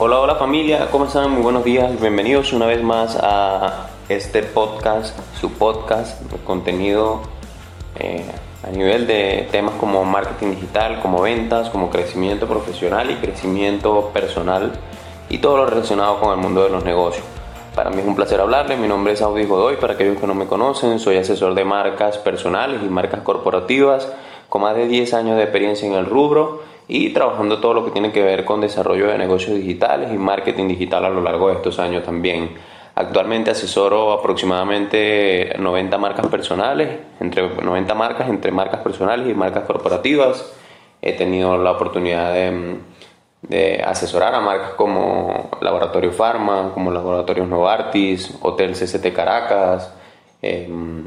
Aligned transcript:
Hola, 0.00 0.20
hola 0.20 0.36
familia, 0.36 0.86
¿cómo 0.92 1.06
están? 1.06 1.32
Muy 1.32 1.42
buenos 1.42 1.64
días, 1.64 2.00
bienvenidos 2.00 2.52
una 2.52 2.66
vez 2.66 2.80
más 2.84 3.18
a 3.20 3.88
este 4.08 4.44
podcast, 4.44 5.18
su 5.40 5.54
podcast, 5.54 6.22
contenido 6.44 7.22
eh, 7.96 8.24
a 8.62 8.70
nivel 8.70 9.08
de 9.08 9.48
temas 9.50 9.74
como 9.74 10.04
marketing 10.04 10.52
digital, 10.52 11.00
como 11.00 11.20
ventas, 11.20 11.68
como 11.70 11.90
crecimiento 11.90 12.46
profesional 12.46 13.10
y 13.10 13.16
crecimiento 13.16 14.10
personal 14.14 14.70
y 15.28 15.38
todo 15.38 15.56
lo 15.56 15.66
relacionado 15.66 16.20
con 16.20 16.30
el 16.30 16.36
mundo 16.36 16.62
de 16.62 16.70
los 16.70 16.84
negocios. 16.84 17.26
Para 17.74 17.90
mí 17.90 18.00
es 18.00 18.06
un 18.06 18.14
placer 18.14 18.40
hablarles, 18.40 18.78
mi 18.78 18.86
nombre 18.86 19.14
es 19.14 19.22
Audi 19.22 19.46
Godoy, 19.46 19.78
para 19.78 19.94
aquellos 19.94 20.20
que 20.20 20.28
no 20.28 20.34
me 20.36 20.46
conocen, 20.46 21.00
soy 21.00 21.16
asesor 21.16 21.56
de 21.56 21.64
marcas 21.64 22.18
personales 22.18 22.80
y 22.84 22.88
marcas 22.88 23.22
corporativas 23.22 24.06
con 24.48 24.62
más 24.62 24.76
de 24.76 24.86
10 24.86 25.12
años 25.14 25.36
de 25.36 25.42
experiencia 25.42 25.88
en 25.88 25.94
el 25.94 26.06
rubro 26.06 26.67
y 26.88 27.10
trabajando 27.10 27.60
todo 27.60 27.74
lo 27.74 27.84
que 27.84 27.90
tiene 27.90 28.10
que 28.10 28.22
ver 28.22 28.46
con 28.46 28.62
desarrollo 28.62 29.08
de 29.08 29.18
negocios 29.18 29.56
digitales 29.56 30.10
y 30.10 30.16
marketing 30.16 30.68
digital 30.68 31.04
a 31.04 31.10
lo 31.10 31.20
largo 31.20 31.48
de 31.48 31.56
estos 31.56 31.78
años 31.78 32.02
también. 32.02 32.56
Actualmente 32.94 33.50
asesoro 33.50 34.12
aproximadamente 34.12 35.54
90 35.58 35.98
marcas 35.98 36.26
personales, 36.26 36.98
entre 37.20 37.48
90 37.48 37.94
marcas 37.94 38.28
entre 38.28 38.50
marcas 38.50 38.80
personales 38.80 39.28
y 39.28 39.34
marcas 39.34 39.64
corporativas. 39.64 40.52
He 41.00 41.12
tenido 41.12 41.56
la 41.58 41.72
oportunidad 41.72 42.32
de, 42.32 43.84
asesorar 43.84 44.34
a 44.34 44.40
marcas 44.40 44.70
como 44.72 45.50
Laboratorio 45.60 46.10
Pharma, 46.10 46.72
como 46.74 46.90
Laboratorios 46.90 47.46
Novartis, 47.46 48.36
Hotel 48.42 48.74
CCT 48.74 49.12
Caracas, 49.12 49.92
em, 50.42 51.04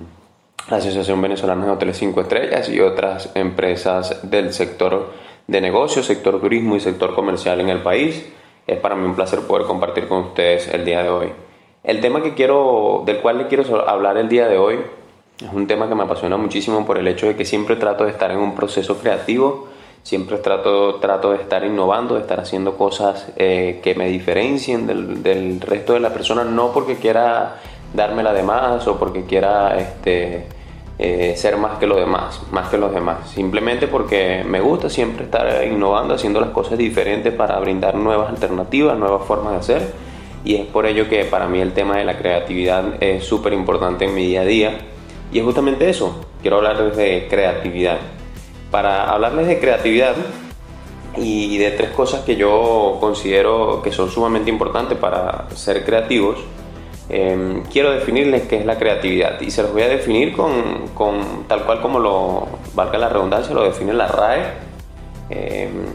la 0.69 0.77
Asociación 0.77 1.21
Venezolana 1.21 1.65
de 1.65 1.71
Hoteles 1.71 1.97
5 1.97 2.21
Estrellas 2.21 2.69
y 2.69 2.79
otras 2.79 3.31
empresas 3.35 4.29
del 4.29 4.53
sector 4.53 5.11
de 5.51 5.59
negocios, 5.59 6.05
sector 6.05 6.39
turismo 6.39 6.77
y 6.77 6.79
sector 6.79 7.13
comercial 7.13 7.59
en 7.59 7.67
el 7.67 7.81
país. 7.81 8.25
Es 8.65 8.79
para 8.79 8.95
mí 8.95 9.05
un 9.05 9.15
placer 9.15 9.41
poder 9.41 9.67
compartir 9.67 10.07
con 10.07 10.19
ustedes 10.19 10.69
el 10.69 10.85
día 10.85 11.03
de 11.03 11.09
hoy. 11.09 11.27
El 11.83 11.99
tema 11.99 12.23
que 12.23 12.33
quiero, 12.33 13.03
del 13.05 13.17
cual 13.17 13.37
le 13.37 13.47
quiero 13.47 13.89
hablar 13.89 14.17
el 14.17 14.29
día 14.29 14.47
de 14.47 14.57
hoy 14.57 14.79
es 15.43 15.51
un 15.51 15.67
tema 15.67 15.89
que 15.89 15.95
me 15.95 16.03
apasiona 16.03 16.37
muchísimo 16.37 16.85
por 16.85 16.97
el 16.97 17.07
hecho 17.07 17.27
de 17.27 17.35
que 17.35 17.43
siempre 17.43 17.75
trato 17.75 18.05
de 18.05 18.11
estar 18.11 18.31
en 18.31 18.37
un 18.37 18.55
proceso 18.55 18.97
creativo, 18.99 19.67
siempre 20.03 20.37
trato, 20.37 20.95
trato 20.95 21.31
de 21.31 21.41
estar 21.41 21.65
innovando, 21.65 22.15
de 22.15 22.21
estar 22.21 22.39
haciendo 22.39 22.77
cosas 22.77 23.33
eh, 23.35 23.81
que 23.83 23.93
me 23.95 24.07
diferencien 24.07 24.87
del, 24.87 25.21
del, 25.21 25.59
resto 25.59 25.93
de 25.93 25.99
la 25.99 26.13
persona, 26.13 26.45
no 26.45 26.71
porque 26.71 26.95
quiera 26.95 27.57
dármela 27.93 28.31
de 28.33 28.43
más 28.43 28.87
o 28.87 28.97
porque 28.97 29.25
quiera 29.25 29.77
este, 29.77 30.45
eh, 31.03 31.33
ser 31.35 31.57
más 31.57 31.79
que 31.79 31.87
los 31.87 31.97
demás, 31.97 32.41
más 32.51 32.69
que 32.69 32.77
los 32.77 32.93
demás, 32.93 33.31
simplemente 33.31 33.87
porque 33.87 34.43
me 34.45 34.61
gusta 34.61 34.87
siempre 34.87 35.23
estar 35.25 35.65
innovando, 35.65 36.13
haciendo 36.13 36.39
las 36.39 36.51
cosas 36.51 36.77
diferentes 36.77 37.33
para 37.33 37.59
brindar 37.59 37.95
nuevas 37.95 38.29
alternativas, 38.29 38.99
nuevas 38.99 39.25
formas 39.25 39.53
de 39.53 39.57
hacer. 39.57 39.93
Y 40.45 40.57
es 40.57 40.67
por 40.67 40.85
ello 40.85 41.09
que 41.09 41.25
para 41.25 41.47
mí 41.47 41.59
el 41.59 41.73
tema 41.73 41.97
de 41.97 42.05
la 42.05 42.19
creatividad 42.19 43.01
es 43.01 43.23
súper 43.23 43.53
importante 43.53 44.05
en 44.05 44.13
mi 44.13 44.27
día 44.27 44.41
a 44.41 44.45
día. 44.45 44.77
Y 45.33 45.39
es 45.39 45.43
justamente 45.43 45.89
eso, 45.89 46.23
quiero 46.43 46.57
hablarles 46.57 46.95
de 46.95 47.25
creatividad. 47.27 47.97
Para 48.69 49.09
hablarles 49.09 49.47
de 49.47 49.59
creatividad 49.59 50.15
y 51.17 51.57
de 51.57 51.71
tres 51.71 51.89
cosas 51.89 52.21
que 52.21 52.35
yo 52.35 52.97
considero 52.99 53.81
que 53.81 53.91
son 53.91 54.11
sumamente 54.11 54.51
importantes 54.51 54.99
para 54.99 55.49
ser 55.55 55.83
creativos, 55.83 56.37
em, 57.09 57.63
quiero 57.63 57.91
definirles 57.91 58.43
qué 58.43 58.57
es 58.57 58.65
la 58.65 58.77
creatividad 58.77 59.39
y 59.41 59.51
se 59.51 59.63
los 59.63 59.73
voy 59.73 59.83
a 59.83 59.87
definir 59.87 60.33
con, 60.33 60.87
con 60.93 61.45
tal 61.47 61.63
cual 61.65 61.81
como 61.81 61.99
lo, 61.99 62.47
valga 62.73 62.97
la 62.97 63.09
redundancia, 63.09 63.53
lo 63.53 63.63
define 63.63 63.93
la 63.93 64.07
RAE. 64.07 64.43
Em, 65.29 65.85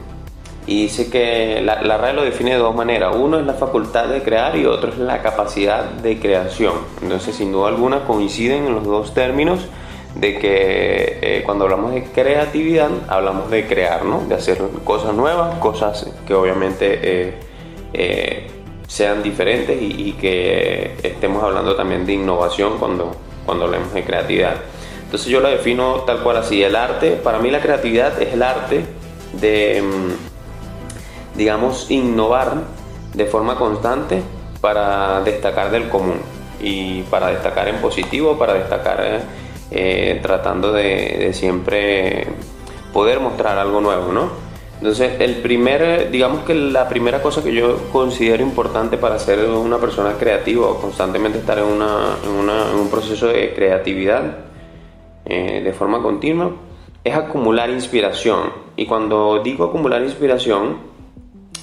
y 0.68 0.82
dice 0.82 1.08
que 1.08 1.60
la, 1.62 1.82
la 1.82 1.96
RAE 1.96 2.12
lo 2.12 2.24
define 2.24 2.52
de 2.52 2.58
dos 2.58 2.74
maneras. 2.74 3.14
Uno 3.14 3.38
es 3.38 3.46
la 3.46 3.54
facultad 3.54 4.06
de 4.06 4.22
crear 4.22 4.56
y 4.56 4.66
otro 4.66 4.90
es 4.90 4.98
la 4.98 5.22
capacidad 5.22 5.84
de 5.84 6.18
creación. 6.18 6.74
Entonces, 7.02 7.36
sin 7.36 7.52
duda 7.52 7.68
alguna, 7.68 8.04
coinciden 8.04 8.66
en 8.66 8.74
los 8.74 8.84
dos 8.84 9.14
términos 9.14 9.68
de 10.16 10.38
que 10.38 11.18
eh, 11.20 11.42
cuando 11.44 11.64
hablamos 11.64 11.92
de 11.92 12.04
creatividad, 12.04 12.88
hablamos 13.08 13.50
de 13.50 13.66
crear, 13.66 14.04
¿no? 14.04 14.22
de 14.26 14.34
hacer 14.34 14.58
cosas 14.82 15.14
nuevas, 15.14 15.58
cosas 15.58 16.10
que 16.26 16.34
obviamente 16.34 17.00
eh, 17.02 17.34
eh, 17.92 18.50
sean 18.86 19.22
diferentes 19.22 19.76
y, 19.80 20.12
que 20.12 20.96
estemos 21.02 21.42
hablando 21.42 21.74
también 21.74 22.06
de 22.06 22.14
innovación 22.14 22.78
cuando, 22.78 23.16
cuando 23.44 23.64
hablemos 23.64 23.92
de 23.92 24.04
creatividad. 24.04 24.56
Entonces 25.04 25.28
yo 25.28 25.40
lo 25.40 25.48
defino 25.48 26.02
tal 26.06 26.22
cual 26.22 26.38
así, 26.38 26.62
el 26.62 26.76
arte, 26.76 27.12
para 27.12 27.38
mí 27.38 27.50
la 27.50 27.60
creatividad 27.60 28.20
es 28.20 28.32
el 28.32 28.42
arte 28.42 28.84
de 29.40 29.82
mm, 29.82 30.36
digamos, 31.36 31.90
innovar 31.90 32.54
de 33.14 33.26
forma 33.26 33.56
constante 33.56 34.22
para 34.60 35.20
destacar 35.22 35.70
del 35.70 35.88
común 35.88 36.20
y 36.60 37.02
para 37.02 37.28
destacar 37.28 37.68
en 37.68 37.76
positivo, 37.76 38.38
para 38.38 38.54
destacar 38.54 39.00
eh, 39.04 39.20
eh, 39.70 40.20
tratando 40.22 40.72
de, 40.72 41.32
siempre 41.34 42.26
poder 42.92 43.20
mostrar 43.20 43.58
algo 43.58 43.80
nuevo, 43.80 44.12
¿no? 44.12 44.45
Entonces, 44.78 45.20
el 45.20 45.36
primer, 45.36 46.10
digamos 46.10 46.44
que 46.44 46.54
la 46.54 46.88
primera 46.88 47.22
cosa 47.22 47.42
que 47.42 47.52
yo 47.52 47.88
considero 47.92 48.42
importante 48.42 48.98
para 48.98 49.18
ser 49.18 49.48
una 49.48 49.78
persona 49.78 50.12
creativa 50.18 50.68
o 50.68 50.78
constantemente 50.78 51.38
estar 51.38 51.58
en, 51.58 51.64
una, 51.64 52.16
en, 52.22 52.78
un 52.78 52.90
proceso 52.90 53.28
de 53.28 53.54
creatividad 53.54 54.36
eh, 55.24 55.62
de 55.64 55.72
forma 55.72 56.02
continua 56.02 56.52
es 57.02 57.14
acumular 57.14 57.70
inspiración. 57.70 58.50
Y 58.76 58.84
cuando 58.84 59.42
digo 59.42 59.64
acumular 59.64 60.02
inspiración, 60.02 60.76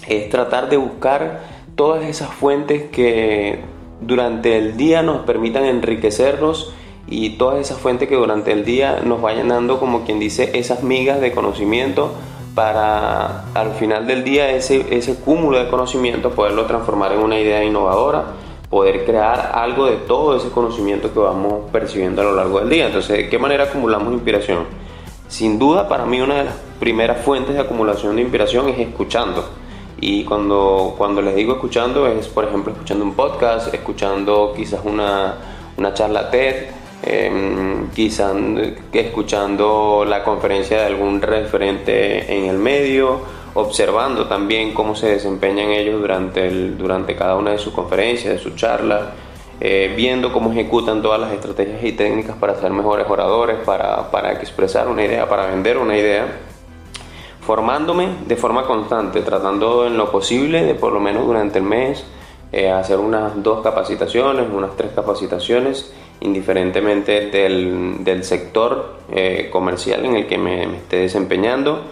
es 0.07 0.29
tratar 0.29 0.69
de 0.69 0.77
buscar 0.77 1.41
todas 1.75 2.05
esas 2.05 2.29
fuentes 2.29 2.89
que 2.91 3.59
durante 4.01 4.57
el 4.57 4.75
día 4.75 5.03
nos 5.03 5.21
permitan 5.21 5.65
enriquecernos 5.65 6.73
y 7.07 7.31
todas 7.31 7.59
esas 7.59 7.77
fuentes 7.77 8.09
que 8.09 8.15
durante 8.15 8.51
el 8.51 8.65
día 8.65 9.01
nos 9.05 9.21
vayan 9.21 9.49
dando, 9.49 9.79
como 9.79 10.03
quien 10.03 10.19
dice, 10.19 10.57
esas 10.57 10.83
migas 10.83 11.21
de 11.21 11.31
conocimiento 11.31 12.11
para 12.55 13.45
al 13.53 13.71
final 13.73 14.05
del 14.05 14.23
día 14.23 14.51
ese, 14.51 14.95
ese 14.95 15.15
cúmulo 15.15 15.57
de 15.57 15.69
conocimiento 15.69 16.31
poderlo 16.31 16.65
transformar 16.65 17.13
en 17.13 17.19
una 17.19 17.39
idea 17.39 17.63
innovadora, 17.63 18.25
poder 18.69 19.05
crear 19.05 19.51
algo 19.53 19.85
de 19.85 19.97
todo 19.97 20.35
ese 20.35 20.49
conocimiento 20.49 21.13
que 21.13 21.19
vamos 21.19 21.69
percibiendo 21.71 22.21
a 22.21 22.25
lo 22.25 22.35
largo 22.35 22.59
del 22.59 22.69
día. 22.69 22.87
Entonces, 22.87 23.17
¿de 23.17 23.29
qué 23.29 23.39
manera 23.39 23.65
acumulamos 23.65 24.13
inspiración? 24.13 24.65
Sin 25.27 25.57
duda, 25.57 25.87
para 25.87 26.05
mí 26.05 26.21
una 26.21 26.35
de 26.35 26.43
las 26.45 26.55
primeras 26.79 27.23
fuentes 27.23 27.55
de 27.55 27.61
acumulación 27.61 28.15
de 28.15 28.21
inspiración 28.21 28.69
es 28.69 28.79
escuchando 28.79 29.43
y 29.99 30.25
cuando, 30.25 30.95
cuando 30.97 31.21
les 31.21 31.35
digo 31.35 31.53
escuchando 31.53 32.07
es, 32.07 32.27
por 32.27 32.43
ejemplo, 32.43 32.73
escuchando 32.73 33.05
un 33.05 33.13
podcast, 33.13 33.73
escuchando 33.73 34.53
quizás 34.55 34.81
una, 34.83 35.35
una 35.77 35.93
charla 35.93 36.29
TED, 36.29 36.67
eh, 37.03 37.85
quizás 37.93 38.35
escuchando 38.93 40.05
la 40.07 40.23
conferencia 40.23 40.79
de 40.79 40.85
algún 40.85 41.21
referente 41.21 42.33
en 42.33 42.45
el 42.45 42.57
medio, 42.57 43.19
observando 43.53 44.27
también 44.27 44.73
cómo 44.73 44.95
se 44.95 45.07
desempeñan 45.07 45.69
ellos 45.71 45.99
durante, 45.99 46.47
el, 46.47 46.77
durante 46.77 47.15
cada 47.15 47.35
una 47.35 47.51
de 47.51 47.57
sus 47.57 47.73
conferencias, 47.73 48.33
de 48.33 48.39
sus 48.39 48.55
charlas, 48.55 49.01
eh, 49.59 49.93
viendo 49.95 50.31
cómo 50.31 50.51
ejecutan 50.51 51.01
todas 51.01 51.19
las 51.19 51.33
estrategias 51.33 51.83
y 51.83 51.91
técnicas 51.91 52.37
para 52.37 52.55
ser 52.55 52.71
mejores 52.71 53.05
oradores, 53.09 53.57
para, 53.65 54.09
para 54.09 54.33
expresar 54.33 54.87
una 54.87 55.03
idea, 55.03 55.27
para 55.27 55.47
vender 55.47 55.77
una 55.77 55.97
idea 55.97 56.25
formándome 57.41 58.07
de 58.25 58.35
forma 58.37 58.65
constante, 58.65 59.21
tratando 59.21 59.85
en 59.85 59.97
lo 59.97 60.09
posible 60.09 60.63
de 60.63 60.75
por 60.75 60.93
lo 60.93 61.01
menos 61.01 61.25
durante 61.27 61.59
el 61.59 61.65
mes 61.65 62.05
eh, 62.53 62.69
hacer 62.69 62.99
unas 62.99 63.41
dos 63.41 63.61
capacitaciones, 63.61 64.45
unas 64.51 64.75
tres 64.77 64.91
capacitaciones, 64.93 65.91
indiferentemente 66.23 67.29
del, 67.29 68.03
del 68.03 68.23
sector 68.23 68.95
eh, 69.11 69.49
comercial 69.51 70.05
en 70.05 70.15
el 70.15 70.27
que 70.27 70.37
me, 70.37 70.63
esté 70.63 70.97
desempeñando, 70.97 71.83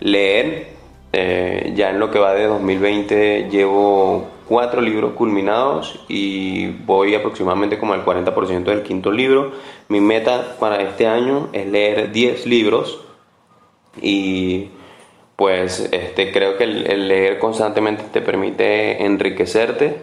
leer, 0.00 0.68
eh, 1.12 1.72
ya 1.74 1.90
en 1.90 1.98
lo 1.98 2.10
que 2.10 2.18
va 2.18 2.34
de 2.34 2.44
2020 2.44 3.48
llevo 3.50 4.28
cuatro 4.46 4.80
libros 4.80 5.12
culminados 5.14 6.00
y 6.08 6.66
voy 6.66 7.14
aproximadamente 7.14 7.78
como 7.78 7.94
al 7.94 8.04
40% 8.04 8.64
del 8.64 8.82
quinto 8.82 9.10
libro. 9.10 9.52
Mi 9.88 10.00
meta 10.00 10.56
para 10.58 10.82
este 10.82 11.06
año 11.06 11.48
es 11.52 11.66
leer 11.66 12.12
10 12.12 12.46
libros 12.46 13.00
y 14.00 14.68
pues 15.36 15.88
este, 15.92 16.32
creo 16.32 16.56
que 16.56 16.64
el, 16.64 17.08
leer 17.08 17.38
constantemente 17.38 18.04
te 18.12 18.20
permite 18.20 19.04
enriquecerte, 19.04 19.98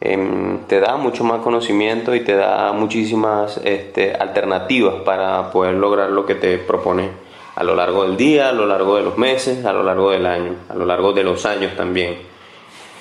em, 0.00 0.58
te 0.66 0.80
da 0.80 0.96
mucho 0.96 1.24
más 1.24 1.40
conocimiento 1.40 2.14
y 2.14 2.20
te 2.20 2.34
da 2.34 2.72
muchísimas 2.72 3.60
este, 3.64 4.14
alternativas 4.14 4.96
para 5.04 5.50
poder 5.50 5.74
lograr 5.74 6.10
lo 6.10 6.26
que 6.26 6.34
te 6.34 6.58
propone 6.58 7.10
a 7.56 7.62
lo 7.62 7.74
largo 7.74 8.04
del 8.04 8.16
día, 8.16 8.48
a 8.48 8.52
lo 8.52 8.66
largo 8.66 8.96
de 8.96 9.02
los 9.02 9.16
meses, 9.16 9.64
a 9.64 9.72
lo 9.72 9.82
largo 9.82 10.10
del 10.10 10.26
año, 10.26 10.56
a 10.68 10.74
lo 10.74 10.84
largo 10.84 11.12
de 11.12 11.22
los 11.22 11.46
años 11.46 11.76
también. 11.76 12.18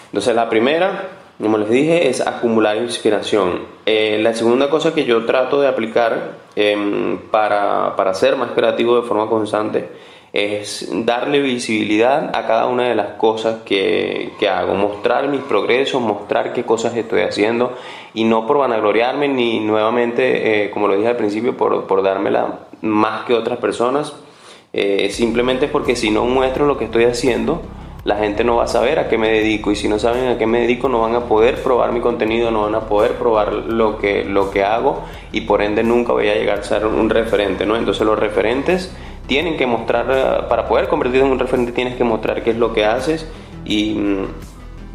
Entonces 0.06 0.36
la 0.36 0.48
primera, 0.48 1.10
como 1.42 1.57
les 1.57 1.69
dije, 1.69 2.07
es 2.07 2.22
acumular 2.22 2.78
inspiración. 2.78 3.62
Eh, 3.86 4.19
la 4.22 4.34
segunda 4.34 4.69
cosa 4.69 4.94
que 4.94 5.06
yo 5.06 5.25
trato 5.25 5.60
de 5.60 5.68
aplicar 5.68 6.34
em, 6.56 7.18
para, 7.31 7.96
para 7.96 8.13
ser 8.13 8.36
más 8.36 8.51
creativo 8.51 8.96
de 8.96 9.07
forma 9.07 9.28
constante 9.28 9.89
es 10.34 10.90
darle 10.92 11.40
visibilidad 11.42 12.36
a 12.36 12.48
cada 12.48 12.66
una 12.66 12.90
de 12.90 12.96
las 12.96 13.10
cosas 13.18 13.58
que, 13.64 14.32
que, 14.40 14.50
hago, 14.50 14.74
mostrar 14.74 15.28
mis 15.28 15.42
progresos, 15.42 16.02
mostrar 16.02 16.54
qué 16.54 16.64
cosas 16.64 16.96
estoy 16.98 17.22
haciendo 17.22 17.74
y 18.16 18.24
no 18.24 18.48
por 18.48 18.58
vanagloriarme 18.58 19.28
ni 19.28 19.60
nuevamente, 19.60 20.66
eh, 20.66 20.72
como 20.72 20.88
lo 20.88 20.96
dije 20.96 21.10
al 21.10 21.18
principio, 21.18 21.56
por, 21.56 21.86
por 21.86 22.02
dármela 22.02 22.62
más 22.82 23.26
que 23.26 23.36
otras 23.36 23.60
personas, 23.60 24.16
eh, 24.74 25.12
simplemente 25.12 25.68
porque 25.68 25.96
si 25.96 26.10
no 26.10 26.26
muestro 26.26 26.66
lo 26.66 26.80
que 26.80 26.86
estoy 26.86 27.04
haciendo, 27.04 27.62
la 28.04 28.16
gente 28.18 28.44
no 28.44 28.56
va 28.56 28.64
a 28.64 28.68
saber 28.68 28.98
a 28.98 29.08
qué 29.08 29.20
me 29.20 29.30
dedico 29.30 29.72
y 29.72 29.76
si 29.76 29.88
no 29.88 30.00
saben 30.00 30.28
a 30.28 30.38
qué 30.40 30.48
me 30.48 30.62
dedico 30.62 30.90
no 30.90 31.02
van 31.02 31.16
a 31.16 31.22
poder 31.22 31.62
probar 31.62 31.92
mi 31.92 32.02
contenido, 32.02 32.50
no 32.50 32.64
van 32.64 32.76
a 32.76 32.82
poder 32.82 33.14
probar 33.14 33.54
lo 33.54 34.00
que, 34.00 34.26
lo 34.26 34.50
que 34.50 34.64
hago 34.64 35.04
y 35.32 35.42
por 35.42 35.62
ende 35.62 35.84
nunca 35.84 36.12
voy 36.12 36.28
a 36.28 36.34
llegar 36.34 36.60
a 36.60 36.64
ser 36.64 36.88
un 36.88 37.10
referente, 37.12 37.68
¿no? 37.68 37.78
Entonces 37.78 38.06
los 38.06 38.18
referentes 38.18 38.94
tienen 39.28 39.58
que 39.58 39.66
mostrar, 39.66 40.06
eh, 40.10 40.44
para 40.50 40.68
poder 40.68 40.88
convertirte 40.88 41.25
en 41.25 41.31
un 41.31 41.40
referente 41.40 41.72
tienes 41.72 41.96
que 41.96 42.04
mostrar 42.04 42.44
qué 42.44 42.52
es 42.52 42.58
lo 42.58 42.74
que 42.74 42.86
haces 42.86 43.28
y 43.66 43.94
mm, 43.94 44.25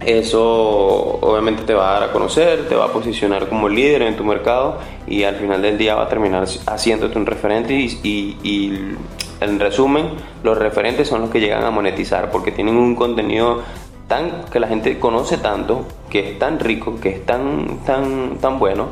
eso 0.05 1.19
obviamente 1.21 1.65
te 1.65 1.75
va 1.75 1.91
a 1.91 2.01
dar 2.01 2.11
a 2.11 2.13
conocer, 2.13 2.69
te 2.69 2.77
va 2.77 2.87
a 2.87 2.93
posicionar 2.93 3.49
como 3.49 3.69
líder 3.69 4.03
en 4.03 4.17
tu 4.17 4.25
mercado 4.25 4.79
y 5.07 5.25
al 5.25 5.37
final 5.37 5.61
del 5.63 5.77
día 5.77 5.97
va 5.97 6.05
a 6.05 6.09
terminar 6.09 6.45
haciéndote 6.67 7.19
un 7.19 7.27
referente 7.27 7.75
y, 7.75 7.99
y, 8.43 8.97
en 9.41 9.61
resumen 9.61 10.11
los 10.43 10.59
referentes 10.59 11.07
son 11.07 11.21
los 11.21 11.31
que 11.31 11.39
llegan 11.39 11.63
a 11.63 11.71
monetizar 11.71 12.33
porque 12.33 12.51
tienen 12.51 12.77
un 12.77 12.97
contenido 12.97 13.63
tan 14.09 14.45
que 14.51 14.59
la 14.59 14.67
gente 14.67 14.99
conoce 14.99 15.39
tanto, 15.39 15.87
que 16.11 16.31
es 16.31 16.39
tan 16.41 16.59
rico, 16.59 16.99
que 17.01 17.11
es 17.11 17.27
tan, 17.27 17.79
tan, 17.85 18.39
tan 18.39 18.59
bueno 18.59 18.87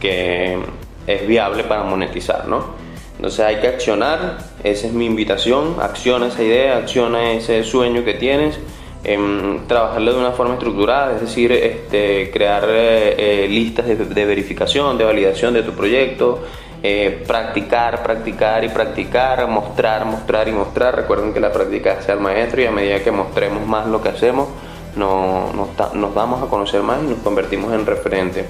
que 0.00 0.58
es 1.06 1.26
viable 1.26 1.62
para 1.64 1.84
monetizar, 1.84 2.48
¿no? 2.48 2.81
Entonces 3.22 3.46
hay 3.46 3.60
que 3.60 3.68
accionar, 3.68 4.38
esa 4.64 4.88
es 4.88 4.92
mi 4.92 5.06
invitación, 5.06 5.76
acciona 5.80 6.26
esa 6.26 6.42
idea, 6.42 6.78
acciona 6.78 7.30
ese 7.30 7.62
sueño 7.62 8.04
que 8.04 8.14
tienes, 8.14 8.58
em, 9.04 9.64
trabajarlo 9.68 10.14
de 10.14 10.18
una 10.18 10.32
forma 10.32 10.54
estructurada, 10.54 11.14
es 11.14 11.20
decir, 11.20 11.52
este, 11.52 12.32
crear 12.32 12.64
eh, 12.68 13.44
eh, 13.44 13.48
listas 13.48 13.86
de, 13.86 14.24
verificación, 14.24 14.98
de 14.98 15.04
validación 15.04 15.54
de 15.54 15.62
tu 15.62 15.70
proyecto, 15.70 16.40
eh, 16.82 17.22
practicar, 17.24 18.02
practicar 18.02 18.64
y 18.64 18.70
practicar, 18.70 19.46
mostrar, 19.46 20.04
mostrar 20.04 20.48
y 20.48 20.50
mostrar. 20.50 20.96
Recuerden 20.96 21.32
que 21.32 21.38
la 21.38 21.52
práctica 21.52 21.98
es 22.00 22.08
el 22.08 22.18
maestro 22.18 22.60
y 22.62 22.66
a 22.66 22.72
medida 22.72 23.04
que 23.04 23.12
mostremos 23.12 23.64
más 23.64 23.86
lo 23.86 24.02
que 24.02 24.08
hacemos, 24.08 24.48
no, 24.96 25.52
nos, 25.52 25.94
nos 25.94 26.12
damos 26.12 26.42
a 26.42 26.46
conocer 26.46 26.82
más 26.82 26.98
y 27.04 27.06
nos 27.06 27.20
convertimos 27.20 27.72
en 27.72 27.86
referente 27.86 28.46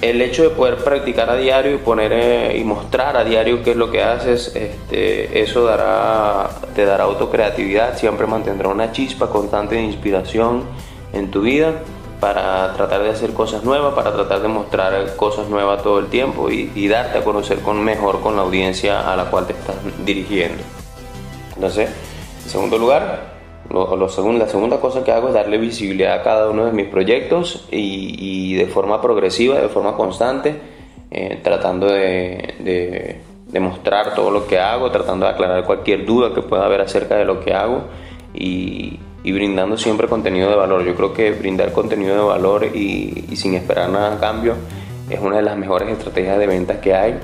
el 0.00 0.22
hecho 0.22 0.42
de 0.42 0.50
poder 0.50 0.76
practicar 0.76 1.28
a 1.28 1.36
diario 1.36 1.74
y 1.74 1.78
poner 1.78 2.12
eh, 2.12 2.58
y 2.58 2.64
mostrar 2.64 3.16
a 3.16 3.24
diario 3.24 3.62
qué 3.62 3.72
es 3.72 3.76
lo 3.76 3.90
que 3.90 4.02
haces, 4.02 4.54
este, 4.56 5.42
eso 5.42 5.68
te 6.74 6.84
dará 6.84 7.04
autocreatividad, 7.04 7.98
siempre 7.98 8.26
mantendrá 8.26 8.68
una 8.68 8.92
chispa 8.92 9.28
constante 9.28 9.74
de 9.74 9.82
inspiración 9.82 10.64
en 11.12 11.30
tu 11.30 11.42
vida 11.42 11.74
para 12.18 12.72
tratar 12.74 13.02
de 13.02 13.10
hacer 13.10 13.32
cosas 13.32 13.64
nuevas, 13.64 13.94
para 13.94 14.12
tratar 14.12 14.40
de 14.40 14.48
mostrar 14.48 15.16
cosas 15.16 15.48
nuevas 15.48 15.82
todo 15.82 15.98
el 15.98 16.06
tiempo 16.06 16.50
y, 16.50 16.70
y 16.74 16.88
darte 16.88 17.18
a 17.18 17.24
conocer 17.24 17.60
con 17.60 17.82
mejor 17.82 18.20
con 18.20 18.36
la 18.36 18.42
audiencia 18.42 19.10
a 19.10 19.16
la 19.16 19.24
cual 19.24 19.46
te 19.46 19.52
estás 19.52 19.76
dirigiendo. 20.04 20.62
Entonces, 21.54 21.90
en 22.44 22.50
segundo 22.50 22.78
lugar, 22.78 23.39
lo, 23.70 23.96
la 23.96 24.48
segunda 24.48 24.80
cosa 24.80 25.04
que 25.04 25.12
hago 25.12 25.28
es 25.28 25.34
darle 25.34 25.58
visibilidad 25.58 26.20
a 26.20 26.22
cada 26.22 26.50
uno 26.50 26.66
de 26.66 26.72
mis 26.72 26.88
proyectos 26.88 27.66
y, 27.70 28.54
de 28.56 28.66
forma 28.66 29.00
progresiva, 29.00 29.60
de 29.60 29.68
forma 29.68 29.94
constante, 29.96 30.56
eh, 31.10 31.38
tratando 31.42 31.86
de, 31.86 33.20
de, 33.48 33.60
mostrar 33.60 34.14
todo 34.14 34.30
lo 34.30 34.46
que 34.46 34.58
hago, 34.58 34.90
tratando 34.90 35.26
de 35.26 35.32
aclarar 35.32 35.64
cualquier 35.64 36.04
duda 36.04 36.34
que 36.34 36.42
pueda 36.42 36.64
haber 36.64 36.80
acerca 36.80 37.16
de 37.16 37.24
lo 37.24 37.40
que 37.40 37.52
hago 37.52 37.82
y, 38.34 38.98
brindando 39.22 39.76
siempre 39.76 40.08
contenido 40.08 40.50
de 40.50 40.56
valor. 40.56 40.84
Yo 40.84 40.94
creo 40.96 41.12
que 41.12 41.30
brindar 41.30 41.72
contenido 41.72 42.16
de 42.16 42.22
valor 42.22 42.64
y, 42.64 43.26
y 43.30 43.36
sin 43.36 43.54
esperar 43.54 43.88
nada 43.88 44.16
a 44.16 44.18
cambio 44.18 44.54
es 45.08 45.20
una 45.20 45.36
de 45.36 45.42
las 45.42 45.56
mejores 45.56 45.88
estrategias 45.90 46.38
de 46.38 46.46
ventas 46.46 46.78
que 46.78 46.94
hay 46.94 47.20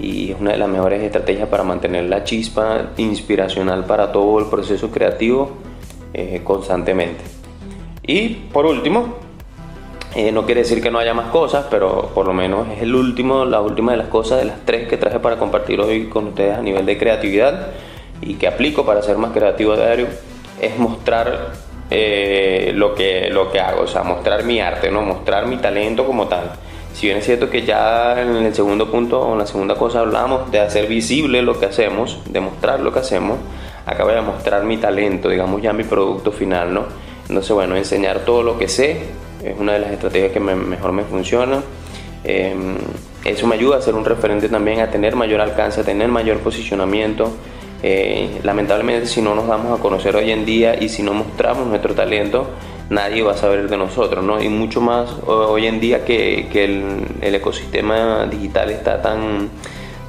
y 0.00 0.32
es 0.32 0.40
una 0.40 0.52
de 0.52 0.58
las 0.58 0.68
mejores 0.68 1.02
estrategias 1.02 1.48
para 1.48 1.62
mantener 1.62 2.04
la 2.04 2.24
chispa 2.24 2.90
inspiracional 2.96 3.84
para 3.84 4.12
todo 4.12 4.38
el 4.38 4.46
proceso 4.46 4.90
creativo 4.90 5.56
eh, 6.18 6.40
constantemente. 6.42 7.22
Y 8.02 8.28
por 8.52 8.66
último, 8.66 9.16
eh, 10.14 10.32
no 10.32 10.46
quiere 10.46 10.62
decir 10.62 10.82
que 10.82 10.90
no 10.90 10.98
haya 10.98 11.14
más 11.14 11.30
cosas, 11.30 11.66
pero 11.70 12.10
por 12.14 12.26
lo 12.26 12.32
menos 12.32 12.66
es 12.70 12.82
el 12.82 12.94
último, 12.94 13.44
la 13.44 13.60
última 13.60 13.92
de 13.92 13.98
las 13.98 14.08
cosas, 14.08 14.38
de 14.38 14.46
las 14.46 14.64
tres 14.64 14.88
que 14.88 14.96
traje 14.96 15.20
para 15.20 15.36
compartir 15.36 15.80
hoy 15.80 16.06
con 16.08 16.28
ustedes 16.28 16.56
a 16.56 16.62
nivel 16.62 16.86
de 16.86 16.98
creatividad 16.98 17.68
y 18.20 18.34
que 18.34 18.48
aplico 18.48 18.84
para 18.84 19.02
ser 19.02 19.16
más 19.18 19.32
creativo 19.32 19.76
diario, 19.76 20.06
es 20.60 20.76
mostrar 20.78 21.52
eh, 21.90 22.72
lo, 22.74 22.94
que, 22.94 23.28
lo 23.30 23.52
que 23.52 23.60
hago, 23.60 23.82
o 23.82 23.86
sea, 23.86 24.02
mostrar 24.02 24.44
mi 24.44 24.60
arte, 24.60 24.90
¿no? 24.90 25.02
mostrar 25.02 25.46
mi 25.46 25.58
talento 25.58 26.04
como 26.04 26.26
tal. 26.26 26.52
Si 26.94 27.06
bien 27.06 27.18
es 27.18 27.26
cierto 27.26 27.48
que 27.48 27.62
ya 27.62 28.20
en 28.20 28.34
el 28.44 28.54
segundo 28.54 28.90
punto 28.90 29.20
o 29.20 29.34
en 29.34 29.38
la 29.38 29.46
segunda 29.46 29.76
cosa 29.76 30.00
hablamos 30.00 30.50
de 30.50 30.58
hacer 30.58 30.86
visible 30.88 31.42
lo 31.42 31.60
que 31.60 31.66
hacemos, 31.66 32.18
de 32.26 32.40
mostrar 32.40 32.80
lo 32.80 32.92
que 32.92 32.98
hacemos, 32.98 33.38
acabo 33.88 34.10
de 34.10 34.20
mostrar 34.20 34.64
mi 34.64 34.76
talento, 34.76 35.28
digamos 35.28 35.62
ya 35.62 35.72
mi 35.72 35.84
producto 35.84 36.30
final, 36.30 36.74
¿no? 36.74 36.84
Entonces, 37.28 37.52
bueno, 37.52 37.76
enseñar 37.76 38.20
todo 38.20 38.42
lo 38.42 38.58
que 38.58 38.68
sé 38.68 39.00
es 39.42 39.58
una 39.58 39.72
de 39.74 39.78
las 39.80 39.92
estrategias 39.92 40.32
que 40.32 40.40
mejor 40.40 40.92
me 40.92 41.04
funciona. 41.04 41.62
Em, 42.24 42.76
eso 43.24 43.46
me 43.46 43.54
ayuda 43.54 43.78
a 43.78 43.80
ser 43.80 43.94
un 43.94 44.04
referente 44.04 44.48
también, 44.48 44.80
a 44.80 44.90
tener 44.90 45.16
mayor 45.16 45.40
alcance, 45.40 45.80
a 45.80 45.84
tener 45.84 46.08
mayor 46.08 46.38
posicionamiento. 46.38 47.30
Eh, 47.82 48.40
lamentablemente, 48.42 49.06
si 49.06 49.22
no 49.22 49.34
nos 49.34 49.46
damos 49.46 49.78
a 49.78 49.82
conocer 49.82 50.16
hoy 50.16 50.30
en 50.32 50.44
día 50.44 50.82
y 50.82 50.88
si 50.88 51.02
no 51.02 51.14
mostramos 51.14 51.66
nuestro 51.66 51.94
talento, 51.94 52.48
nadie 52.90 53.22
va 53.22 53.32
a 53.32 53.36
saber 53.36 53.68
de 53.68 53.76
nosotros, 53.76 54.24
¿no? 54.24 54.42
Y 54.42 54.48
mucho 54.48 54.80
más 54.80 55.10
hoy 55.26 55.66
en 55.66 55.80
día 55.80 56.04
que, 56.04 56.48
que 56.52 56.64
el, 56.64 56.84
el 57.20 57.34
ecosistema 57.34 58.26
digital 58.26 58.70
está 58.70 59.00
tan 59.00 59.50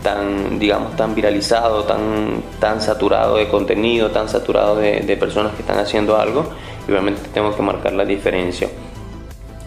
tan, 0.03 0.59
digamos, 0.59 0.95
tan 0.95 1.13
viralizado, 1.15 1.83
tan, 1.83 2.43
tan 2.59 2.81
saturado 2.81 3.37
de 3.37 3.47
contenido, 3.49 4.11
tan 4.11 4.29
saturado 4.29 4.75
de, 4.75 5.01
de 5.01 5.17
personas 5.17 5.53
que 5.53 5.61
están 5.61 5.79
haciendo 5.79 6.17
algo, 6.17 6.45
y 6.87 6.91
obviamente 6.91 7.21
tengo 7.33 7.55
que 7.55 7.61
marcar 7.61 7.93
la 7.93 8.05
diferencia. 8.05 8.69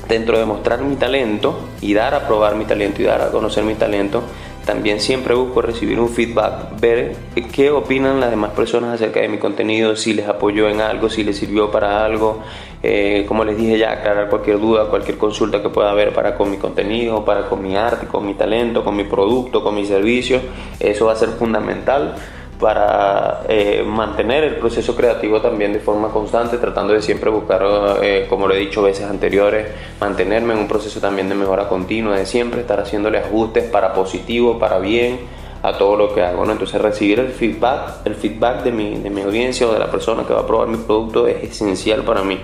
Dentro 0.09 0.39
de 0.39 0.45
mostrar 0.45 0.81
mi 0.81 0.97
talento 0.97 1.59
y 1.81 1.95
dar 1.95 2.15
a 2.15 2.27
probar 2.27 2.55
mi 2.57 2.65
talento 2.65 3.01
y 3.03 3.05
dar 3.05 3.21
a 3.23 3.31
conocer 3.31 3.65
mi 3.65 3.75
talento, 3.75 4.23
también 4.65 5.01
siempre 5.01 5.35
busco 5.35 5.61
recibir 5.61 5.99
un 5.99 6.09
feedback, 6.09 6.81
ver 6.81 7.17
qué 7.53 7.71
opinan 7.71 8.21
las 8.21 8.31
demás 8.31 8.53
personas 8.53 8.95
acerca 8.95 9.21
de 9.21 9.29
mi 9.29 9.39
contenido, 9.39 9.97
si 9.97 10.15
les 10.15 10.29
apoyó 10.29 10.69
en 10.69 10.81
algo, 10.81 11.09
si 11.09 11.25
les 11.25 11.37
sirvió 11.37 11.71
para 11.71 12.05
algo. 12.05 12.43
Eh, 12.85 13.25
como 13.29 13.45
les 13.45 13.57
dije 13.57 13.79
ya, 13.79 13.93
aclarar 13.93 14.29
cualquier 14.29 14.59
duda, 14.59 14.89
cualquier 14.89 15.17
consulta 15.17 15.63
que 15.63 15.69
pueda 15.69 15.91
haber 15.91 16.13
para 16.13 16.35
con 16.37 16.51
mi 16.51 16.59
contenido, 16.59 17.25
para 17.25 17.49
con 17.49 17.63
mi 17.63 17.77
arte, 17.77 18.07
con 18.07 18.27
mi 18.27 18.35
talento, 18.35 18.85
con 18.85 18.97
mi 18.97 19.05
producto, 19.05 19.63
con 19.63 19.75
mi 19.75 19.85
servicio. 19.85 20.41
Eso 20.81 21.07
va 21.07 21.13
a 21.13 21.17
ser 21.17 21.31
fundamental 21.31 22.17
para 22.63 23.43
eh, 23.49 23.83
mantener 23.85 24.45
el 24.45 24.55
proceso 24.55 24.95
creativo 24.95 25.41
también 25.41 25.73
de 25.73 25.81
forma 25.81 26.11
constante, 26.11 26.59
tratando 26.59 26.93
de 26.93 27.03
siempre 27.03 27.29
buscar, 27.29 27.61
eh, 28.01 28.27
como 28.29 28.47
lo 28.47 28.55
he 28.55 28.59
dicho 28.59 28.81
veces 28.81 29.05
anteriores, 29.05 29.67
mantenerme 30.01 30.55
en 30.55 30.61
un 30.61 30.69
proceso 30.69 31.01
también 31.01 31.29
de 31.29 31.35
mejora 31.35 31.69
continua, 31.69 32.17
de 32.17 32.25
siempre 32.25 32.61
estar 32.61 32.79
haciéndole 32.79 33.19
ajustes 33.19 33.65
para 33.65 33.93
positivo, 33.93 34.61
para 34.61 34.79
bien 34.79 35.19
a 35.61 35.77
todo 35.77 35.97
lo 35.97 36.15
que 36.15 36.23
hago. 36.23 36.45
¿no? 36.45 36.53
Entonces 36.53 36.81
recibir 36.81 37.19
el 37.19 37.31
feedback, 37.31 38.07
el 38.07 38.15
feedback 38.15 38.63
de 38.63 38.71
mi, 38.71 38.97
de 38.97 39.11
mi 39.11 39.23
audiencia 39.23 39.67
o 39.67 39.73
de 39.73 39.81
la 39.81 39.91
persona 39.91 40.23
que 40.25 40.33
va 40.33 40.43
a 40.43 40.47
probar 40.47 40.69
mi 40.69 40.77
producto 40.77 41.27
es 41.27 41.43
esencial 41.43 42.05
para 42.05 42.23
mí. 42.23 42.39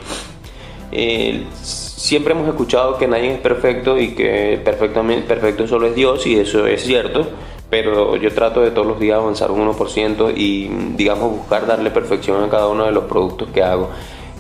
siempre 1.63 2.33
hemos 2.33 2.49
escuchado 2.49 2.99
que 2.99 3.07
nadie 3.07 3.35
es 3.35 3.39
perfecto 3.39 3.97
y 3.97 4.17
que 4.17 4.61
perfectamente 4.65 5.29
perfecto 5.29 5.69
solo 5.69 5.87
es 5.87 5.95
Dios 5.95 6.27
y 6.27 6.41
eso 6.41 6.67
es 6.67 6.83
cierto 6.83 7.25
pero 7.71 8.17
yo 8.17 8.33
trato 8.33 8.63
de 8.63 8.71
todos 8.71 8.87
los 8.87 8.99
días 8.99 9.19
avanzar 9.19 9.51
un 9.51 9.69
1% 9.69 10.33
y 10.37 10.69
digamos 10.97 11.31
buscar 11.31 11.67
darle 11.67 11.91
perfección 11.91 12.43
a 12.43 12.49
cada 12.49 12.69
uno 12.69 12.85
de 12.85 12.93
los 12.93 13.05
productos 13.05 13.49
que 13.51 13.63
hago. 13.63 13.91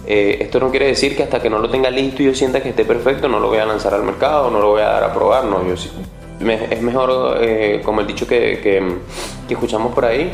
Eh, 0.06 0.38
esto 0.40 0.58
no 0.58 0.70
quiere 0.70 0.86
decir 0.86 1.14
que 1.14 1.22
hasta 1.22 1.42
que 1.42 1.50
no 1.50 1.58
lo 1.58 1.68
tenga 1.68 1.90
listo 1.90 2.22
y 2.22 2.26
yo 2.26 2.34
sienta 2.34 2.62
que 2.62 2.70
esté 2.70 2.86
perfecto 2.86 3.28
no 3.28 3.40
lo 3.40 3.48
voy 3.48 3.58
a 3.58 3.66
lanzar 3.66 3.92
al 3.92 4.04
mercado, 4.04 4.50
no 4.50 4.58
lo 4.58 4.68
voy 4.68 4.80
a 4.80 4.86
dar 4.86 5.04
a 5.04 5.12
probar, 5.12 5.44
no, 5.44 5.62
yo, 5.68 5.74
es 5.74 6.82
mejor, 6.82 7.36
eh, 7.42 7.82
como 7.84 8.00
el 8.00 8.06
dicho 8.06 8.26
que, 8.26 8.60
que, 8.60 9.52
escuchamos 9.52 9.92
por 9.92 10.06
ahí, 10.06 10.32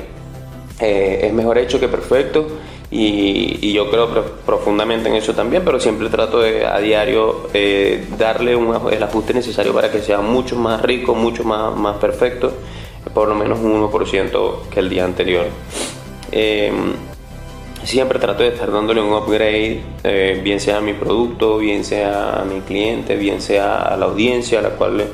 eh, 0.79 1.21
es 1.25 1.33
mejor 1.33 1.59
hecho 1.59 1.81
que 1.81 1.89
perfecto 1.89 2.47
y, 2.89 3.59
y, 3.63 3.73
yo 3.73 3.91
creo 3.91 4.09
profundamente 4.47 5.09
en 5.09 5.17
eso 5.17 5.35
también, 5.35 5.65
pero 5.65 5.81
siempre 5.81 6.09
trato 6.09 6.39
de 6.41 6.65
a 6.65 6.79
diario 6.79 7.49
darle 8.17 8.55
un, 8.55 8.77
el 8.93 9.03
ajuste 9.03 9.35
necesario 9.35 9.75
para 9.75 9.91
que 9.91 10.01
sea 10.03 10.21
mucho 10.21 10.55
más 10.55 10.81
rico, 10.83 11.17
mucho 11.17 11.43
más, 11.43 11.75
más 11.75 11.97
perfecto 11.97 12.53
por 13.13 13.29
lo 13.29 13.35
menos 13.35 13.59
un 13.61 13.83
1% 13.91 14.69
que 14.71 14.81
el 14.81 14.89
día 14.89 15.05
anterior. 15.05 15.47
Em, 16.33 16.95
siempre 17.85 18.19
trato 18.19 18.43
de 18.43 18.51
estar 18.51 18.71
dándole 18.73 19.01
un 19.01 19.13
upgrade, 19.13 19.83
eh, 20.03 20.41
bien 20.43 20.59
sea 20.61 20.79
a 20.79 20.81
mi 20.81 20.95
producto, 20.95 21.59
bien 21.59 21.85
sea 21.85 22.41
a 22.41 22.45
mi 22.45 22.61
cliente, 22.61 23.17
bien 23.17 23.41
sea 23.41 23.83
a 23.83 23.97
la 23.97 24.07
audiencia 24.07 24.61
a 24.61 24.63
la 24.63 24.71
cual 24.71 25.05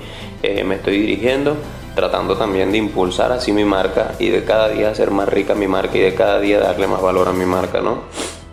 eh, 0.42 0.64
me 0.64 0.76
estoy 0.76 0.98
dirigiendo. 0.98 1.56
tratando 1.94 2.36
también 2.36 2.70
de 2.70 2.78
impulsar 2.78 3.32
así 3.32 3.52
mi 3.52 3.64
marca 3.64 4.12
y 4.18 4.28
de 4.28 4.44
cada 4.44 4.68
día 4.68 4.90
hacer 4.90 5.10
más 5.10 5.28
rica 5.28 5.54
mi 5.54 5.66
marca 5.66 5.98
y 5.98 6.00
de 6.00 6.14
cada 6.14 6.40
día 6.40 6.60
darle 6.60 6.86
más 6.86 7.02
valor 7.02 7.28
a 7.28 7.32
mi 7.32 7.44
marca, 7.44 7.80
¿no? 7.80 8.04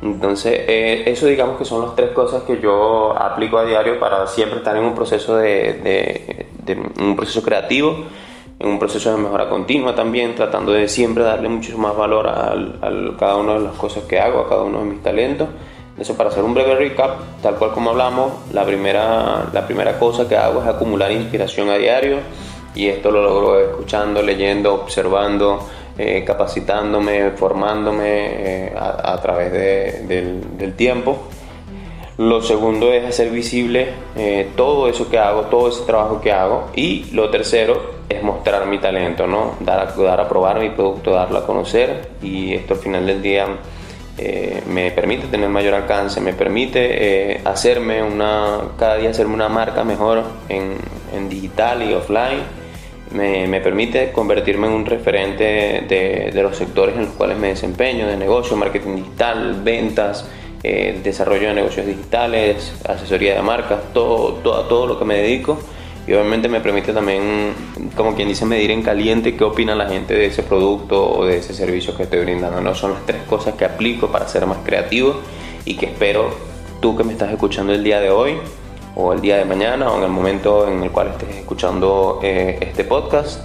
Entonces, 0.01 0.53
eh, 0.67 1.03
eso 1.07 1.25
digamos 1.25 1.57
que 1.57 1.65
son 1.65 1.81
las 1.81 1.95
tres 1.95 2.11
cosas 2.11 2.43
que 2.43 2.59
yo 2.59 3.17
aplico 3.17 3.57
a 3.57 3.65
diario 3.65 3.99
para 3.99 4.27
siempre 4.27 4.59
estar 4.59 4.75
en 4.77 4.83
un 4.83 4.93
proceso 4.93 5.37
de, 5.37 6.45
un 6.99 7.15
proceso 7.15 7.41
creativo, 7.41 8.05
en 8.59 8.67
un 8.67 8.79
proceso 8.79 9.11
de 9.11 9.17
mejora 9.17 9.49
continua 9.49 9.93
también, 9.93 10.33
tratando 10.35 10.71
de 10.71 10.87
siempre 10.87 11.23
darle 11.23 11.49
mucho 11.49 11.77
más 11.77 11.95
valor 11.95 12.27
a, 12.27 12.53
a, 12.53 13.17
cada 13.17 13.35
una 13.37 13.53
de 13.53 13.59
las 13.61 13.73
cosas 13.73 14.03
que 14.05 14.19
hago, 14.19 14.39
a 14.39 14.49
cada 14.49 14.63
uno 14.63 14.79
de 14.79 14.85
mis 14.85 15.03
talentos. 15.03 15.47
Eso 15.97 16.15
para 16.15 16.29
hacer 16.29 16.43
un 16.43 16.53
breve 16.53 16.75
recap, 16.75 17.41
tal 17.41 17.55
cual 17.55 17.71
como 17.71 17.89
hablamos, 17.89 18.31
la 18.53 18.63
primera, 18.65 19.49
la 19.51 19.65
primera 19.65 19.97
cosa 19.97 20.27
que 20.27 20.37
hago 20.37 20.61
es 20.61 20.67
acumular 20.67 21.11
inspiración 21.11 21.69
a 21.69 21.77
diario 21.77 22.17
y 22.75 22.87
esto 22.87 23.09
lo 23.09 23.23
logro 23.23 23.59
escuchando, 23.59 24.21
leyendo, 24.21 24.75
observando, 24.75 25.67
eh, 25.97 26.23
capacitándome, 26.23 27.31
formándome 27.31 28.67
eh, 28.67 28.73
a, 28.77 29.19
través 29.19 29.51
del, 29.51 30.73
tiempo. 30.75 31.17
Lo 32.19 32.41
segundo 32.43 32.93
es 32.93 33.05
hacer 33.05 33.31
visible 33.31 33.87
eh, 34.15 34.51
todo 34.55 34.87
eso 34.87 35.09
que 35.09 35.17
hago, 35.17 35.43
todo 35.43 35.69
ese 35.69 35.83
trabajo 35.85 36.21
que 36.21 36.31
hago. 36.31 36.67
Y 36.75 37.05
lo 37.13 37.31
tercero 37.31 37.96
es 38.09 38.23
mostrar 38.23 38.65
mi 38.67 38.79
talento, 38.79 39.27
¿no? 39.27 39.55
Dar 39.59 39.95
dar 39.95 40.19
a 40.19 40.27
probar 40.29 40.59
mi 40.59 40.69
producto, 40.69 41.11
darlo 41.11 41.39
a 41.39 41.45
conocer. 41.45 42.09
Y 42.21 42.53
esto 42.53 42.75
al 42.75 42.79
final 42.79 43.05
del 43.05 43.21
día 43.21 43.47
me 44.67 44.89
permite 44.91 45.27
tener 45.27 45.47
mayor 45.47 45.75
alcance, 45.75 46.19
me 46.19 46.33
permite 46.33 47.39
hacerme 47.45 48.01
una, 48.01 48.61
cada 48.79 48.97
día 48.97 49.11
hacerme 49.11 49.35
una 49.35 49.47
marca 49.47 49.83
mejor 49.83 50.23
en, 50.49 50.75
en 51.15 51.29
digital 51.29 51.83
y 51.83 51.93
offline 51.93 52.41
me, 53.11 53.61
permite 53.61 54.11
convertirme 54.11 54.67
en 54.67 54.73
un 54.73 54.85
referente 54.85 55.85
de, 55.87 56.41
los 56.41 56.57
sectores 56.57 56.95
en 56.95 57.05
los 57.05 57.13
cuales 57.13 57.37
me 57.37 57.49
desempeño, 57.49 58.07
de 58.07 58.17
negocio, 58.17 58.57
marketing 58.57 58.97
digital, 58.97 59.61
ventas, 59.63 60.27
eh, 60.63 60.99
desarrollo 61.03 61.49
de 61.49 61.53
negocios 61.53 61.85
digitales, 61.85 62.73
asesoría 62.87 63.35
de 63.35 63.41
marcas, 63.41 63.79
todo, 63.93 64.33
todo, 64.35 64.65
todo 64.65 64.87
lo 64.87 64.99
que 64.99 65.05
me 65.05 65.15
dedico. 65.17 65.57
Y 66.07 66.13
obviamente 66.13 66.47
me 66.47 66.61
permite 66.61 66.93
también, 66.93 67.53
como 67.95 68.15
quien 68.15 68.29
dice, 68.29 68.45
medir 68.45 68.71
en 68.71 68.81
caliente 68.81 69.35
qué 69.35 69.43
opina 69.43 69.75
la 69.75 69.89
gente 69.89 70.13
de 70.13 70.27
ese 70.27 70.41
producto 70.41 71.09
o 71.09 71.25
de 71.25 71.37
ese 71.37 71.53
servicio 71.53 71.95
que 71.97 72.03
estoy 72.03 72.21
brindando. 72.21 72.61
¿no? 72.61 72.73
Son 72.73 72.93
las 72.93 73.05
tres 73.05 73.23
cosas 73.23 73.55
que 73.55 73.65
aplico 73.65 74.07
para 74.07 74.25
ser 74.27 74.45
más 74.45 74.59
creativo 74.63 75.19
y 75.65 75.75
que 75.75 75.87
espero 75.87 76.29
tú 76.79 76.95
que 76.95 77.03
me 77.03 77.11
estás 77.11 77.31
escuchando 77.31 77.73
el 77.73 77.83
día 77.83 77.99
de 77.99 78.09
hoy 78.09 78.37
o 78.95 79.11
el 79.11 79.19
día 79.19 79.37
de 79.37 79.43
mañana 79.43 79.91
o 79.91 79.97
en 79.97 80.03
el 80.03 80.09
momento 80.09 80.67
en 80.67 80.81
el 80.81 80.91
cual 80.91 81.09
estés 81.09 81.35
escuchando 81.35 82.19
eh, 82.23 82.57
este 82.61 82.85
podcast 82.85 83.41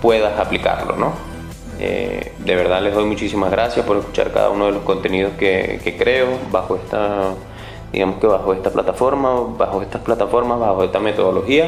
puedas 0.00 0.38
aplicarlo, 0.38 0.96
¿no? 0.96 1.12
Eh, 1.80 2.32
de 2.38 2.54
verdad 2.56 2.82
les 2.82 2.94
doy 2.94 3.04
muchísimas 3.04 3.50
gracias 3.50 3.84
por 3.84 3.96
escuchar 3.98 4.32
cada 4.32 4.50
uno 4.50 4.66
de 4.66 4.72
los 4.72 4.82
contenidos 4.82 5.32
que, 5.38 5.80
que, 5.82 5.96
creo 5.96 6.26
bajo 6.50 6.76
esta, 6.76 7.34
digamos 7.92 8.18
que 8.18 8.26
bajo 8.26 8.52
esta 8.52 8.70
plataforma, 8.70 9.40
bajo 9.56 9.82
estas 9.82 10.02
plataformas, 10.02 10.58
bajo 10.58 10.84
esta 10.84 10.98
metodología. 10.98 11.66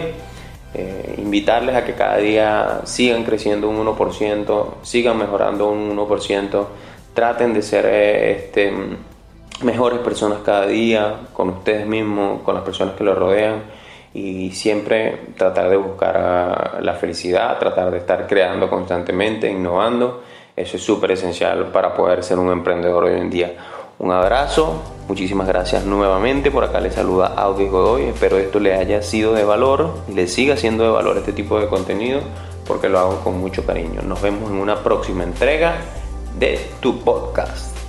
Eh, 0.73 1.17
invitarles 1.19 1.75
a 1.75 1.85
que 1.85 1.95
cada 1.95 2.19
día 2.19 2.83
sigan 2.85 3.25
creciendo 3.25 3.69
un 3.69 3.85
1%, 3.85 4.67
sigan 4.83 5.19
mejorando 5.19 5.69
un 5.69 5.97
1%, 5.97 6.67
traten 7.13 7.53
de 7.53 7.63
ser 7.63 7.87
este, 7.87 8.73
mejores 9.63 9.99
personas 9.99 10.41
cada 10.45 10.67
día, 10.67 11.21
con 11.33 11.49
ustedes 11.49 11.87
mismos, 11.87 12.43
con 12.43 12.55
las 12.55 12.65
personas 12.65 12.95
que 12.95 13.05
los 13.05 13.19
rodean 13.19 13.63
y 14.13 14.51
siempre 14.51 15.19
tratar 15.37 15.71
de 15.71 15.77
buscar 15.77 16.79
la 16.81 16.95
felicidad, 16.95 17.59
tratar 17.59 17.91
de 17.91 17.99
estar 17.99 18.27
creando 18.27 18.69
constantemente, 18.69 19.51
innovando. 19.51 20.23
Eso 20.57 20.77
es 20.77 20.83
súper 20.83 21.13
esencial 21.13 21.67
para 21.67 21.95
poder 21.95 22.23
ser 22.25 22.39
un 22.39 22.51
emprendedor 22.51 23.05
hoy 23.05 23.21
en 23.21 23.31
día. 23.31 23.55
Un 24.01 24.13
abrazo, 24.13 24.81
muchísimas 25.09 25.47
gracias 25.47 25.85
nuevamente. 25.85 26.51
Por 26.51 26.65
acá 26.65 26.81
les 26.81 26.95
saluda 26.95 27.35
Audi 27.37 27.69
Godoy. 27.69 28.05
Espero 28.05 28.39
esto 28.39 28.59
le 28.59 28.75
haya 28.75 29.03
sido 29.03 29.35
de 29.35 29.45
valor 29.45 29.93
y 30.09 30.15
le 30.15 30.27
siga 30.27 30.57
siendo 30.57 30.85
de 30.85 30.89
valor 30.89 31.19
este 31.19 31.35
tipo 31.35 31.61
de 31.61 31.69
contenido 31.69 32.21
porque 32.67 32.89
lo 32.89 32.99
hago 32.99 33.21
con 33.21 33.39
mucho 33.39 33.67
cariño. 33.67 34.01
Nos 34.01 34.23
vemos 34.23 34.51
en 34.51 34.57
una 34.57 34.83
próxima 34.83 35.23
entrega 35.23 35.83
de 36.39 36.59
tu 36.81 37.01
podcast. 37.01 37.80